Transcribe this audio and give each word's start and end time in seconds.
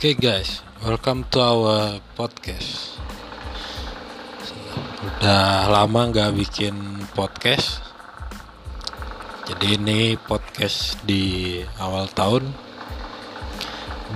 Okay 0.00 0.16
guys, 0.16 0.64
welcome 0.80 1.28
to 1.28 1.44
our 1.44 2.00
podcast. 2.16 2.96
Udah 5.04 5.68
lama 5.68 6.08
nggak 6.08 6.40
bikin 6.40 6.72
podcast, 7.12 7.84
jadi 9.44 9.76
ini 9.76 10.16
podcast 10.16 10.96
di 11.04 11.60
awal 11.76 12.08
tahun 12.16 12.48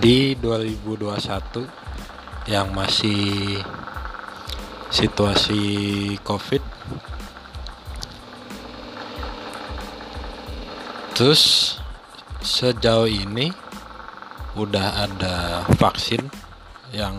di 0.00 0.32
2021 0.40 1.68
yang 2.48 2.72
masih 2.72 3.60
situasi 4.88 5.60
covid. 6.24 6.64
Terus 11.12 11.76
sejauh 12.40 13.04
ini 13.04 13.63
udah 14.54 15.10
ada 15.10 15.66
vaksin 15.74 16.22
yang 16.94 17.14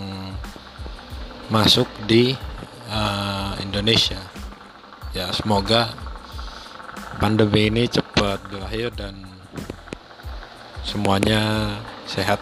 masuk 1.52 1.88
di 2.08 2.31
uh, 2.88 3.52
Indonesia. 3.59 4.20
Ya 5.11 5.31
semoga 5.35 5.91
pandemi 7.20 7.67
ini 7.67 7.91
cepat 7.91 8.39
berakhir 8.48 8.95
dan 8.95 9.27
semuanya 10.88 11.75
sehat 12.08 12.39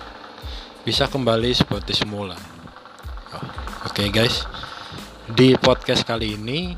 bisa 0.85 1.09
kembali 1.09 1.53
seperti 1.57 1.97
semula. 1.97 2.37
Oh, 3.33 3.41
Oke 3.89 4.05
okay 4.05 4.07
guys, 4.13 4.45
di 5.25 5.57
podcast 5.57 6.05
kali 6.05 6.37
ini 6.37 6.77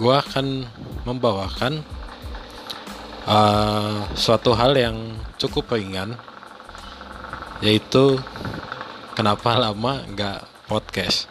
gue 0.00 0.14
akan 0.16 0.64
membawakan 1.04 1.84
uh, 3.28 4.08
suatu 4.16 4.56
hal 4.56 4.72
yang 4.76 4.96
cukup 5.36 5.76
ringan 5.76 6.16
yaitu 7.60 8.16
kenapa 9.12 9.60
lama 9.60 10.00
nggak 10.08 10.48
podcast. 10.64 11.28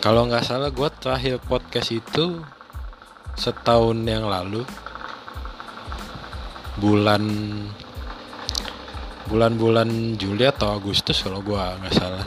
Kalau 0.00 0.24
nggak 0.24 0.44
salah 0.48 0.72
gue 0.72 0.88
terakhir 0.96 1.36
podcast 1.44 1.92
itu 1.92 2.40
setahun 3.36 3.96
yang 4.06 4.24
lalu. 4.32 4.64
Bulan 6.76 7.24
bulan-bulan 9.26 10.14
Juli 10.16 10.44
atau 10.46 10.72
Agustus 10.72 11.20
kalau 11.20 11.44
gue 11.44 11.58
nggak 11.58 11.96
salah. 11.96 12.24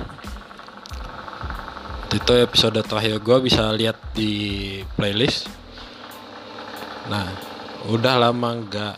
Itu 2.14 2.34
episode 2.38 2.78
terakhir 2.86 3.22
gue 3.26 3.38
bisa 3.42 3.74
lihat 3.74 3.98
di 4.14 4.32
playlist. 4.94 5.50
Nah 7.10 7.26
udah 7.90 8.22
lama 8.22 8.60
nggak 8.70 8.96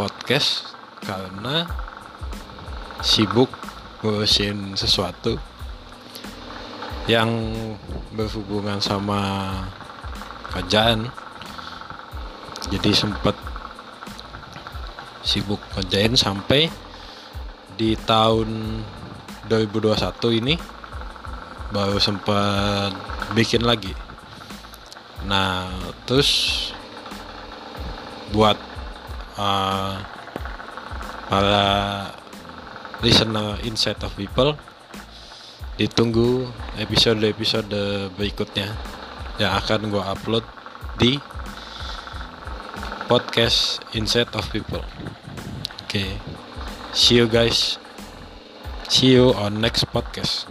podcast 0.00 0.74
karena 1.04 1.68
sibuk 3.04 3.52
ngurusin 4.00 4.76
sesuatu 4.76 5.36
yang 7.04 7.28
berhubungan 8.16 8.80
sama 8.80 9.52
kerjaan. 10.52 11.12
Jadi 12.72 12.90
sempat 12.96 13.36
sibuk 15.20 15.60
kerjain 15.76 16.16
sampai 16.16 16.72
di 17.76 17.92
tahun 18.08 18.80
2021 19.48 20.40
ini 20.40 20.54
baru 21.72 22.00
sempat 22.00 22.96
bikin 23.36 23.64
lagi. 23.66 23.92
Nah 25.28 25.68
terus 26.08 26.72
buat 28.32 28.56
uh, 29.36 30.13
para 31.28 32.12
listener 33.00 33.60
Insight 33.64 34.00
of 34.04 34.12
People. 34.16 34.56
Ditunggu 35.74 36.46
episode-episode 36.78 37.74
berikutnya 38.14 38.70
yang 39.42 39.58
akan 39.58 39.90
gue 39.90 40.02
upload 40.02 40.44
di 40.96 41.18
podcast 43.10 43.82
Insight 43.92 44.30
of 44.38 44.46
People. 44.54 44.82
Oke 45.82 45.98
okay. 45.98 46.10
see 46.94 47.18
you 47.18 47.26
guys. 47.26 47.82
See 48.86 49.16
you 49.16 49.34
on 49.34 49.58
next 49.58 49.90
podcast 49.90 50.46